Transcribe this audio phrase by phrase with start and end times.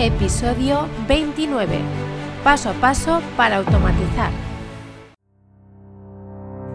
[0.00, 1.80] Episodio 29.
[2.44, 4.30] Paso a paso para automatizar.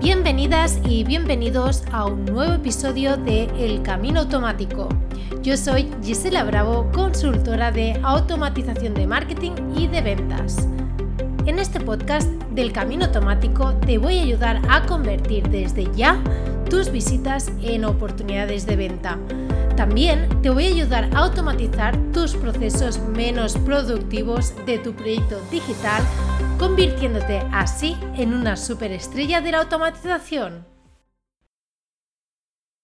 [0.02, 4.90] Bienvenidas y bienvenidos a un nuevo episodio de El Camino Automático.
[5.42, 10.68] Yo soy Gisela Bravo, consultora de automatización de marketing y de ventas.
[11.46, 16.22] En este podcast del Camino Automático te voy a ayudar a convertir desde ya
[16.70, 19.18] tus visitas en oportunidades de venta.
[19.84, 26.02] También te voy a ayudar a automatizar tus procesos menos productivos de tu proyecto digital,
[26.58, 30.66] convirtiéndote así en una superestrella de la automatización.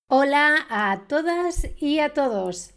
[0.10, 2.74] Hola a todas y a todos.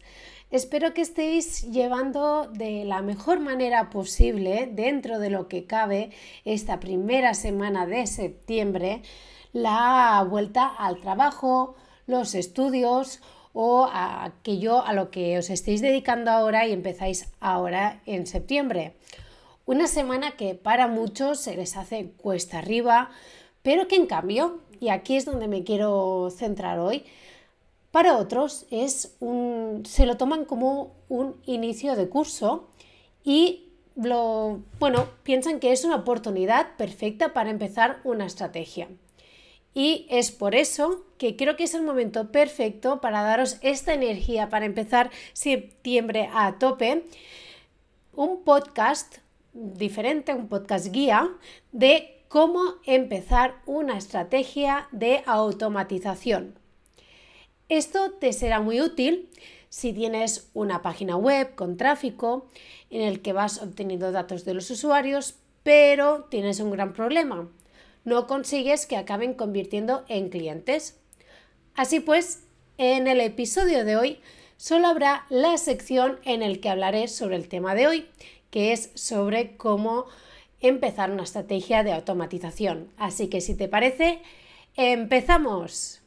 [0.51, 6.11] Espero que estéis llevando de la mejor manera posible, dentro de lo que cabe,
[6.45, 9.01] esta primera semana de septiembre,
[9.51, 11.75] la vuelta al trabajo,
[12.07, 13.19] los estudios
[13.53, 18.95] o aquello a lo que os estéis dedicando ahora y empezáis ahora en septiembre.
[19.65, 23.11] Una semana que para muchos se les hace cuesta arriba,
[23.61, 27.05] pero que en cambio, y aquí es donde me quiero centrar hoy,
[27.91, 32.67] para otros es un, se lo toman como un inicio de curso
[33.23, 38.89] y lo, bueno, piensan que es una oportunidad perfecta para empezar una estrategia.
[39.73, 44.49] Y es por eso que creo que es el momento perfecto para daros esta energía
[44.49, 47.05] para empezar septiembre a tope.
[48.13, 49.17] Un podcast
[49.53, 51.29] diferente, un podcast guía
[51.71, 56.57] de cómo empezar una estrategia de automatización.
[57.69, 59.29] Esto te será muy útil
[59.69, 62.47] si tienes una página web con tráfico
[62.91, 67.49] en el que vas obteniendo datos de los usuarios, pero tienes un gran problema.
[68.05, 70.99] No consigues que acaben convirtiendo en clientes.
[71.75, 72.43] Así pues,
[72.77, 74.19] en el episodio de hoy
[74.57, 78.09] solo habrá la sección en el que hablaré sobre el tema de hoy,
[78.49, 80.05] que es sobre cómo
[80.59, 82.89] empezar una estrategia de automatización.
[82.97, 84.21] Así que si te parece,
[84.75, 86.01] empezamos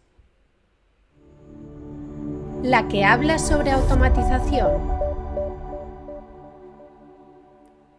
[2.63, 4.97] la que habla sobre automatización.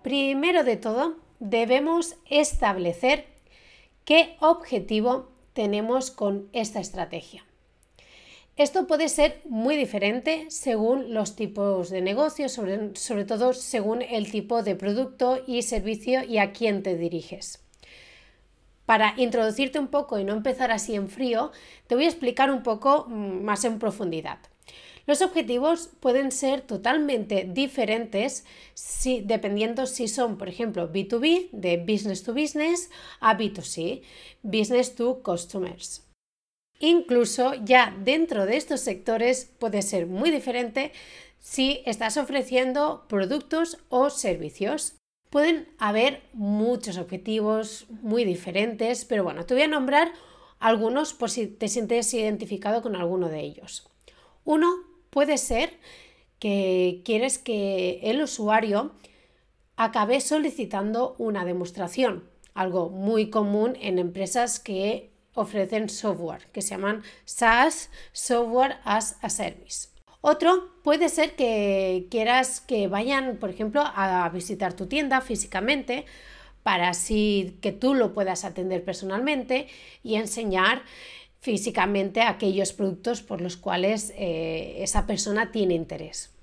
[0.02, 3.37] Primero de todo, debemos establecer
[4.08, 7.46] qué objetivo tenemos con esta estrategia.
[8.56, 14.32] Esto puede ser muy diferente según los tipos de negocio, sobre, sobre, todo según el
[14.32, 17.62] tipo de producto y servicio y a quién te diriges.
[18.86, 21.52] Para introducirte un poco y no empezar así en frío,
[21.88, 24.40] te voy a explicar un poco mm, más en profundidad.
[25.08, 32.24] Los objetivos pueden ser totalmente diferentes si, dependiendo si son, por ejemplo, B2B, de business
[32.24, 32.92] to business,
[33.22, 34.02] a B2C,
[34.44, 36.06] business to customers.
[36.80, 40.92] Incluso ya dentro de estos sectores puede ser muy diferente
[41.40, 44.98] si estás ofreciendo productos o servicios.
[45.30, 50.12] Pueden haber muchos objetivos muy diferentes, pero bueno, te voy a nombrar
[50.60, 53.90] algunos por si te sientes identificado con alguno de ellos.
[54.44, 55.72] Uno puede ser
[56.40, 58.92] que quieres que el usuario
[59.76, 67.04] acabe solicitando una demostración, algo muy común en empresas que ofrecen software, que se llaman
[67.26, 69.90] SaaS, Software as a Service.
[70.22, 76.06] Otro puede ser que quieras que vayan, por ejemplo, a visitar tu tienda físicamente
[76.68, 79.68] para así que tú lo puedas atender personalmente
[80.04, 80.82] y enseñar
[81.40, 86.34] físicamente aquellos productos por los cuales eh, esa persona tiene interés.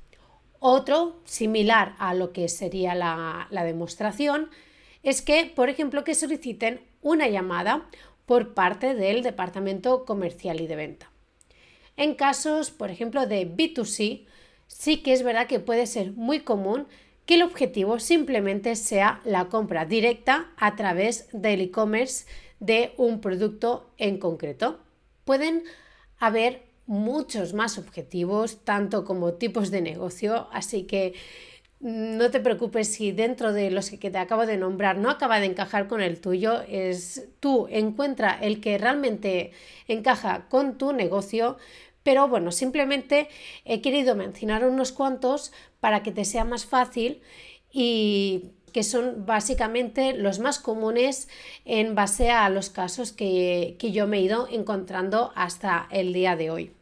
[0.61, 4.51] Otro, similar a lo que sería la, la demostración,
[5.03, 7.89] es que, por ejemplo, que soliciten una llamada
[8.25, 11.11] por parte del departamento comercial y de venta.
[11.97, 14.27] En casos, por ejemplo, de B2C,
[14.67, 16.87] sí que es verdad que puede ser muy común
[17.27, 22.27] que el objetivo simplemente sea la compra directa a través del e-commerce
[22.61, 24.81] de un producto en concreto.
[25.25, 25.65] Pueden
[26.19, 31.15] haber muchos más objetivos, tanto como tipos de negocio, así que
[31.81, 35.47] no te preocupes si dentro de los que te acabo de nombrar no acaba de
[35.47, 39.53] encajar con el tuyo, es tú encuentra el que realmente
[39.87, 41.59] encaja con tu negocio,
[42.03, 43.29] pero bueno, simplemente
[43.65, 47.21] he querido mencionar unos cuantos para que te sea más fácil
[47.71, 51.29] y que son básicamente los más comunes
[51.65, 56.35] en base a los casos que, que yo me he ido encontrando hasta el día
[56.35, 56.73] de hoy.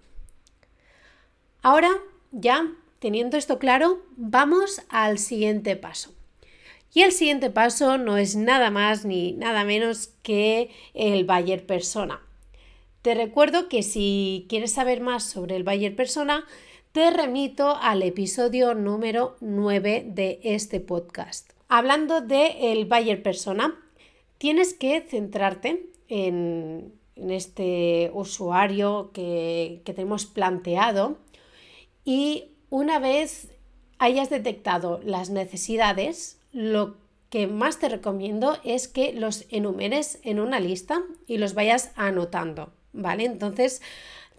[1.60, 1.90] Ahora,
[2.30, 2.66] ya
[2.98, 6.14] teniendo esto claro, vamos al siguiente paso.
[6.94, 12.22] Y el siguiente paso no es nada más ni nada menos que el Bayer Persona.
[13.02, 16.46] Te recuerdo que si quieres saber más sobre el Bayer Persona,
[16.92, 21.52] te remito al episodio número 9 de este podcast.
[21.74, 23.74] Hablando de el buyer persona,
[24.36, 31.16] tienes que centrarte en, este usuario que, que tenemos planteado
[32.04, 33.52] y una vez
[33.98, 36.96] hayas detectado las necesidades, lo
[37.30, 42.70] que más te recomiendo es que los enumeres en una lista y los vayas anotando,
[42.92, 43.25] ¿vale?
[43.25, 43.80] Entonces,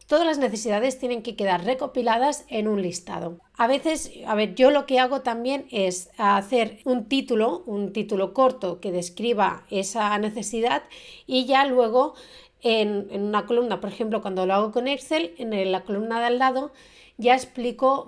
[0.07, 3.39] todas las necesidades tienen que quedar recopiladas en un listado.
[3.57, 8.33] A veces, a ver, yo lo que hago también es hacer un título, un título
[8.33, 10.83] corto que describa esa necesidad
[11.27, 12.15] y ya luego
[12.61, 16.39] en, una columna, por ejemplo, cuando lo hago con Excel, en la columna de al
[16.39, 16.71] lado
[17.17, 18.07] ya explico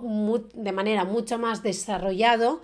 [0.54, 2.60] de manera mucho más desarrollado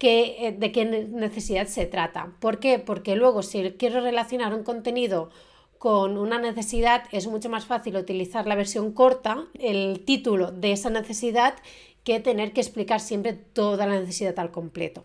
[0.00, 2.32] eh, de qué necesidad se trata.
[2.40, 2.78] ¿Por qué?
[2.78, 5.30] Porque luego si quiero relacionar un contenido
[5.78, 10.90] con una necesidad es mucho más fácil utilizar la versión corta, el título de esa
[10.90, 11.54] necesidad,
[12.04, 15.04] que tener que explicar siempre toda la necesidad al completo.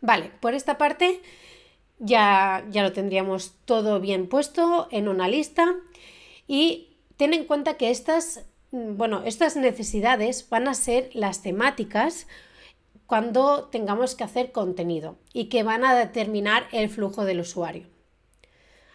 [0.00, 1.20] Vale, por esta parte
[1.98, 5.74] ya, ya lo tendríamos todo bien puesto en una lista
[6.48, 12.26] y ten en cuenta que estas, bueno, estas necesidades van a ser las temáticas
[13.06, 17.91] cuando tengamos que hacer contenido y que van a determinar el flujo del usuario.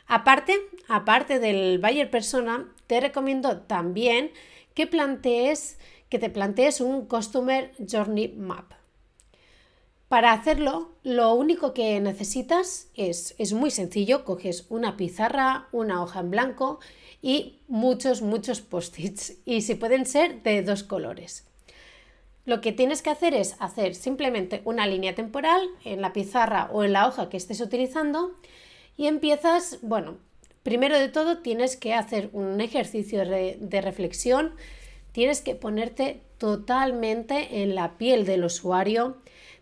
[0.08, 0.56] Aparte,
[0.88, 4.32] aparte del buyer persona, te recomiendo también
[4.74, 5.78] que plantees
[6.10, 8.72] que te plantees un Customer Journey Map.
[10.08, 16.22] Para hacerlo, lo único que necesitas es, es muy sencillo, coges una pizarra, una hoja
[16.22, 16.80] en blanco
[17.22, 21.46] y muchos, muchos post-its, y si pueden ser de dos colores.
[22.46, 26.86] Lo que tienes que hacer es hacer simplemente una línea temporal en la pizarra o
[26.86, 28.34] en la hoja que estés utilizando
[28.98, 30.18] y empiezas, bueno,
[30.64, 34.54] primero de todo tienes que hacer un ejercicio de, reflexión,
[35.12, 39.18] tienes que ponerte totalmente en la piel del usuario,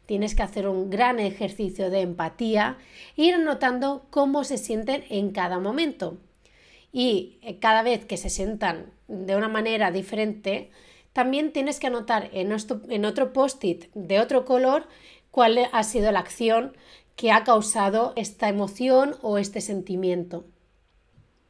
[0.06, 2.78] tienes que hacer un gran ejercicio de empatía,
[3.16, 6.18] ir notando cómo se sienten en cada momento.
[6.94, 10.72] Y eh, cada vez que se sientan de una manera diferente,
[11.12, 12.52] también tienes que anotar en,
[13.06, 14.88] otro post-it de otro color
[15.32, 16.76] cuál ha sido la acción
[17.16, 20.46] que ha causado esta emoción o este sentimiento.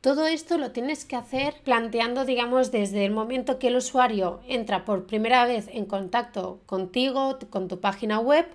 [0.01, 4.85] Todo esto lo tienes que hacer planteando, digamos, desde el momento que el usuario entra
[4.85, 8.45] por primera vez en contacto contigo, con tu página web,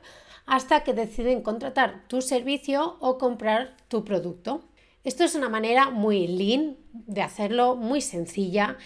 [0.47, 4.63] hasta que deciden contratar tu servicio o comprar tu producto.
[5.03, 8.77] Esto es una manera muy lean de hacerlo, muy sencilla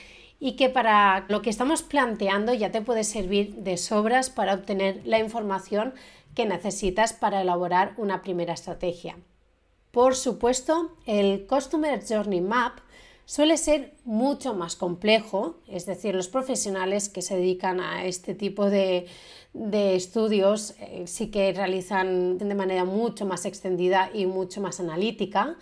[0.40, 5.02] y que para lo que estamos planteando ya te puede servir de sobras para obtener
[5.04, 5.94] la información
[6.34, 9.16] que necesitas para elaborar una primera estrategia.
[9.90, 12.78] Por supuesto, el Customer Journey Map
[13.26, 18.68] suele ser mucho más complejo, es decir, los profesionales que se dedican a este tipo
[18.68, 19.06] de,
[19.52, 25.56] estudios eh, sí que realizan de manera mucho más extendida y mucho más analítica,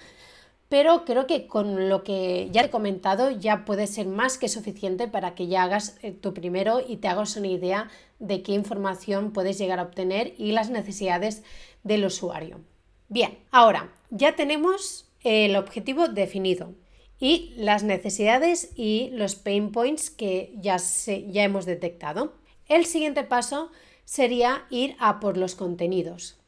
[0.72, 5.06] pero creo que con lo que ya he comentado ya puede ser más que suficiente
[5.06, 7.90] para que ya hagas eh, tu primero y te hagas una idea
[8.20, 11.42] de qué información puedes llegar a obtener y las necesidades
[11.82, 12.62] del usuario.
[13.10, 16.72] Bien, ahora ya tenemos el objetivo definido
[17.20, 22.32] y las necesidades y los pain points que ya, ya hemos detectado.
[22.66, 23.70] El siguiente paso
[24.06, 26.41] sería ir a por los contenidos.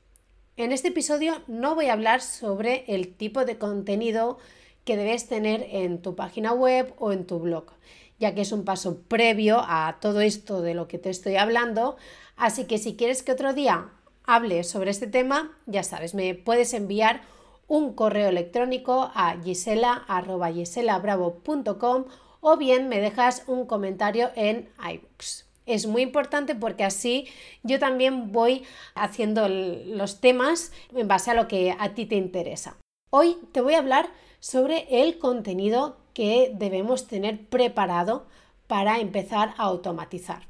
[0.56, 4.38] En este episodio no voy a hablar sobre el tipo de contenido
[4.84, 7.72] que debes tener en tu página web o en tu blog,
[8.20, 11.96] ya que es un paso previo a todo esto de lo que te estoy hablando.
[12.36, 13.90] Así que si quieres que otro día
[14.22, 17.22] hable sobre este tema, ya sabes, me puedes enviar
[17.66, 22.04] un correo electrónico a gisela.giselabravo.com
[22.40, 25.46] o bien me dejas un comentario en iBooks.
[25.66, 27.26] Es muy importante porque así
[27.62, 32.76] yo también voy haciendo los temas en base a lo que a ti te interesa.
[33.10, 34.08] Hoy te voy a hablar
[34.40, 38.26] sobre el contenido que debemos tener preparado
[38.66, 40.46] para empezar a automatizar.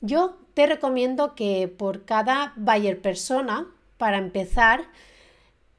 [0.00, 4.84] Yo te recomiendo que por cada buyer persona, para empezar,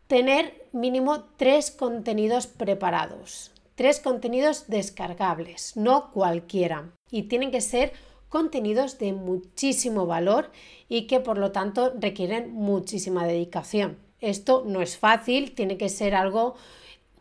[0.07, 7.93] tener mínimo tres contenidos preparados, tres contenidos descargables, no cualquiera, y tienen que ser
[8.33, 10.49] contenidos de muchísimo valor
[10.89, 13.99] y que por lo tanto requieren muchísima dedicación.
[14.21, 16.55] Esto no es fácil, tiene que ser algo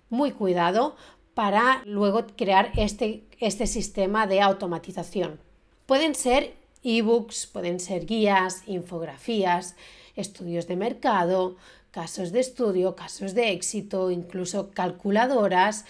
[0.09, 0.97] muy cuidado
[1.35, 5.39] para luego crear este, este sistema de automatización.
[5.85, 9.77] Pueden ser ebooks, pueden ser guías, infografías,
[10.17, 11.57] estudios de mercado,
[11.91, 15.85] casos de estudio, casos de éxito, incluso calculadoras,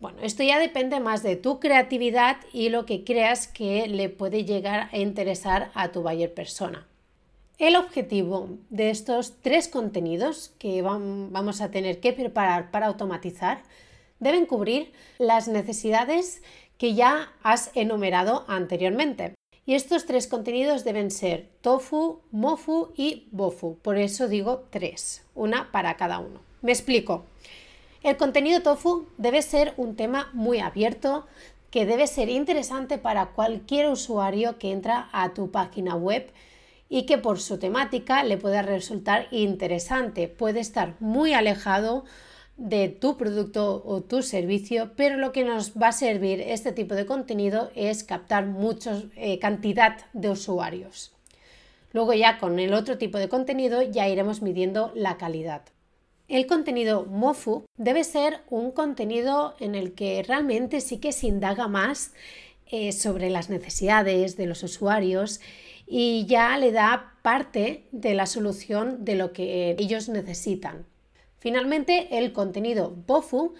[0.00, 4.44] Bueno, esto ya depende más de tu creatividad y lo que creas que le puede
[4.44, 6.86] llegar a interesar a tu buyer persona.
[7.58, 13.64] El objetivo de estos tres contenidos que vamos a tener que preparar para automatizar
[14.20, 16.42] deben cubrir las necesidades
[16.76, 19.34] que ya has enumerado anteriormente.
[19.66, 23.76] Y estos tres contenidos deben ser tofu, mofu y bofu.
[23.82, 26.40] Por eso digo tres, una para cada uno.
[26.62, 27.24] Me explico.
[28.02, 31.26] El contenido tofu debe ser un tema muy abierto,
[31.70, 36.30] que debe ser interesante para cualquier usuario que entra a tu página web
[36.88, 40.28] y que por su temática le pueda resultar interesante.
[40.28, 42.04] Puede estar muy alejado
[42.56, 46.94] de tu producto o tu servicio, pero lo que nos va a servir este tipo
[46.94, 51.12] de contenido es captar mucha eh, cantidad de usuarios.
[51.92, 55.62] Luego ya con el otro tipo de contenido ya iremos midiendo la calidad.
[56.28, 61.68] El contenido MOFU debe ser un contenido en el que realmente sí que se indaga
[61.68, 62.12] más
[62.66, 65.40] eh, sobre las necesidades de los usuarios
[65.86, 70.84] y ya le da parte de la solución de lo que ellos necesitan.
[71.38, 73.54] Finalmente, el contenido BOFU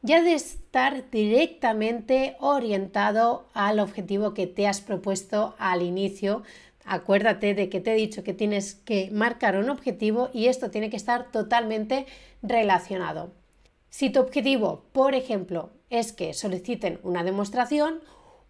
[0.00, 6.42] ya debe estar directamente orientado al objetivo que te has propuesto al inicio.
[6.84, 10.90] Acuérdate de que te he dicho que tienes que marcar un objetivo y esto tiene
[10.90, 12.06] que estar totalmente
[12.42, 13.32] relacionado.
[13.88, 18.00] Si tu objetivo, por ejemplo, es que soliciten una demostración,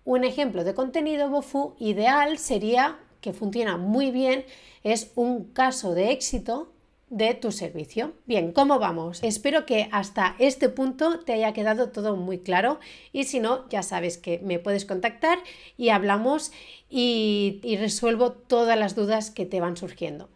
[0.04, 4.44] un ejemplo de contenido BOFU ideal sería que funciona muy bien,
[4.82, 6.73] es un caso de éxito
[7.10, 8.12] de tu servicio.
[8.26, 9.22] Bien, ¿cómo vamos?
[9.22, 12.80] Espero que hasta este punto te haya quedado todo muy claro
[13.12, 15.38] y si no, ya sabes que me puedes contactar
[15.76, 16.52] y hablamos
[16.88, 20.28] y, resuelvo todas las dudas que te van surgiendo.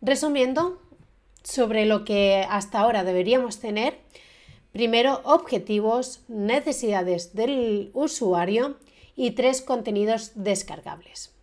[0.00, 0.80] Resumiendo
[1.42, 3.98] sobre lo que hasta ahora deberíamos tener,
[4.72, 8.76] primero objetivos, necesidades del usuario
[9.16, 11.34] y tres contenidos descargables.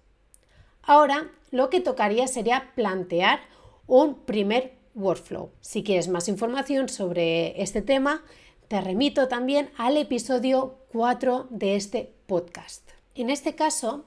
[0.84, 3.39] Ahora lo que tocaría sería plantear
[3.88, 5.51] un primer workflow.
[5.62, 8.24] Si quieres más información sobre este tema,
[8.67, 12.89] te remito también al episodio 4 de este podcast.
[13.15, 14.06] En este caso,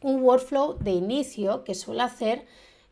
[0.00, 2.46] un workflow de inicio que suelo hacer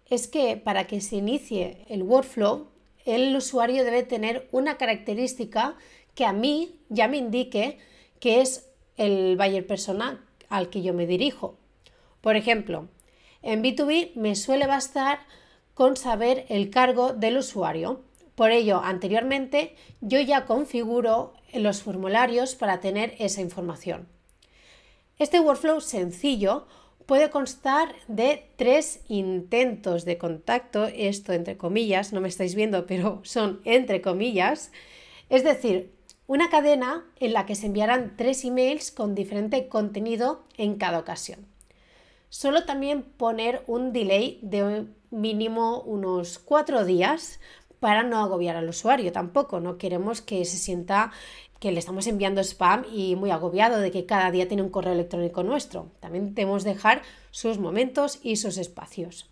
[0.09, 2.69] es que para que se inicie el workflow,
[3.05, 5.77] el usuario debe tener una característica
[6.15, 7.79] que a mí ya me indique
[8.21, 11.57] que es el buyer persona al que yo me dirijo.
[12.21, 12.89] Por ejemplo,
[13.41, 15.21] en B2B me suele bastar
[15.75, 18.03] con saber el cargo del usuario.
[18.35, 24.09] Por ello, anteriormente yo ya configuro los formularios para tener esa información.
[25.19, 26.67] Este workflow sencillo
[27.07, 33.21] puede constar de tres intentos de contacto, esto entre comillas, no me estáis viendo, pero
[33.23, 34.73] son entre comillas,
[35.29, 35.93] es decir,
[36.27, 41.47] una cadena en la que se enviarán tres emails con diferente contenido en cada ocasión.
[42.31, 47.39] Solo también poner un delay de mínimo unos cuatro días
[47.79, 49.61] para no agobiar al usuario tampoco.
[49.61, 51.13] No queremos que se sienta
[51.61, 54.93] que le estamos enviando spam y muy agobiado de que cada día tiene un correo
[54.93, 55.93] electrónico nuestro.
[56.01, 59.31] También debemos dejar sus momentos y sus espacios.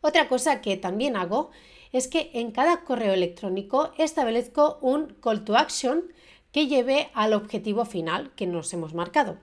[0.00, 1.50] Otra cosa que también hago
[1.92, 6.12] es que en cada correo electrónico establezco un call to action
[6.50, 9.38] que lleve al objetivo final que nos hemos marcado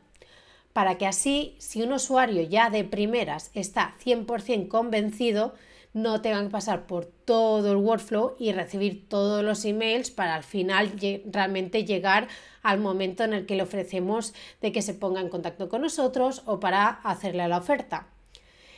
[0.74, 5.54] para que así, si un usuario ya de primeras está 100% convencido,
[5.94, 10.44] no tengan que pasar por todo el workflow y recibir todos los emails para al
[10.44, 10.92] final
[11.26, 12.28] realmente llegar
[12.64, 16.42] al momento en el que le ofrecemos de que se ponga en contacto con nosotros
[16.46, 18.08] o para hacerle la oferta.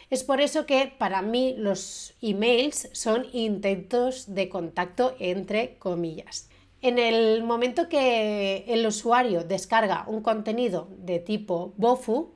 [0.09, 6.49] Es por eso que para mí los emails son intentos de contacto entre comillas.
[6.85, 12.35] En el momento que el usuario descarga un contenido de tipo BOFU,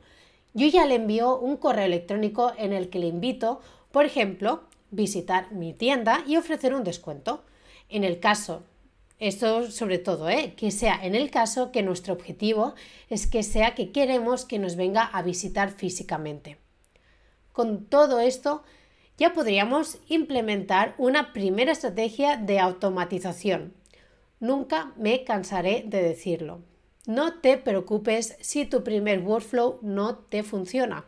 [0.55, 5.51] yo ya le envío un correo electrónico en el que le invito, por ejemplo, visitar
[5.51, 7.43] mi tienda y ofrecer un descuento.
[7.89, 8.63] En el caso,
[9.19, 10.55] esto sobre todo, ¿eh?
[10.57, 12.73] que sea en el caso que nuestro objetivo
[13.11, 16.57] es que sea que queremos que nos venga a visitar físicamente.
[17.53, 18.63] Con todo esto,
[19.15, 23.77] ya podríamos implementar una primera estrategia de automatización
[24.39, 26.62] Nunca me cansaré de decirlo.
[27.05, 31.05] No te preocupes si tu primer workflow no te funciona.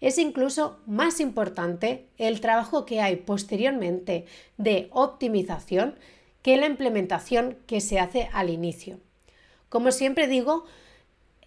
[0.00, 5.96] Es incluso más importante el trabajo que hay posteriormente de optimización
[6.42, 9.00] que la implementación que se hace al inicio.
[9.68, 10.64] Como siempre digo,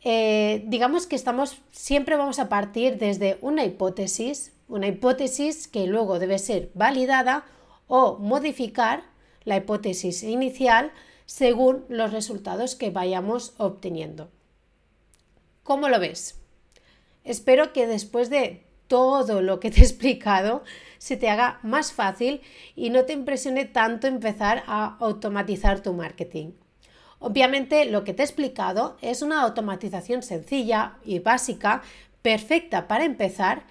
[0.03, 6.19] eh, digamos que estamos, siempre vamos a partir desde una hipótesis, una hipótesis que luego
[6.19, 7.45] debe ser validada
[7.87, 9.03] o modificar
[9.43, 10.91] la hipótesis inicial
[11.31, 14.29] según los resultados que vayamos obteniendo.
[15.63, 16.35] ¿Cómo lo ves?
[17.23, 20.61] Espero que después de todo lo que te he explicado
[20.97, 22.41] se te haga más fácil
[22.75, 26.51] y no te impresione tanto empezar a automatizar tu marketing.
[27.19, 31.81] Obviamente lo que te he explicado es una automatización sencilla y básica,
[32.21, 33.63] perfecta para empezar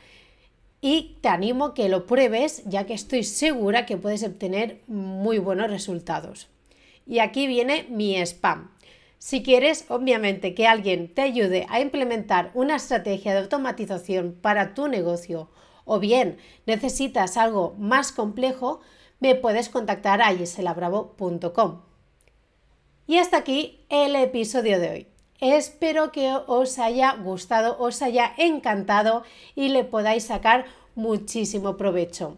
[0.81, 5.39] y te animo a que lo pruebes ya que estoy segura que puedes obtener muy
[5.39, 6.49] buenos resultados.
[7.11, 8.71] Y aquí viene mi spam.
[9.19, 14.87] Si quieres, obviamente, que alguien te ayude a implementar una estrategia de automatización para tu
[14.87, 15.51] negocio
[15.85, 18.81] o bien necesitas algo más complejo,
[19.19, 21.81] me puedes contactar a giselabravo.com.
[23.09, 25.07] Y hasta aquí el episodio de hoy.
[25.41, 29.25] Espero que os haya gustado, os haya encantado
[29.57, 32.37] y le podáis sacar muchísimo provecho.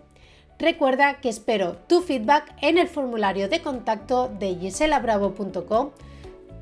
[0.59, 5.91] Recuerda que espero tu feedback en el formulario de contacto de giselabravo.com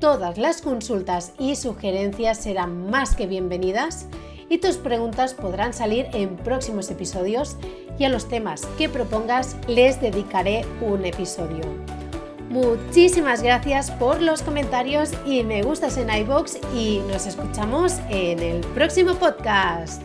[0.01, 4.07] Todas las consultas y sugerencias serán más que bienvenidas
[4.49, 7.55] y tus preguntas podrán salir en próximos episodios
[7.99, 11.61] y a los temas que propongas les dedicaré un episodio.
[12.49, 18.61] Muchísimas gracias por los comentarios y me gustas en iBox y nos escuchamos en el
[18.61, 20.01] próximo podcast.